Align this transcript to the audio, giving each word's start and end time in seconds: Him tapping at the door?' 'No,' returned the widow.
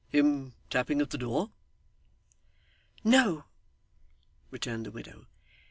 Him 0.09 0.53
tapping 0.71 0.99
at 0.99 1.11
the 1.11 1.17
door?' 1.19 1.51
'No,' 3.03 3.43
returned 4.49 4.87
the 4.87 4.91
widow. 4.91 5.27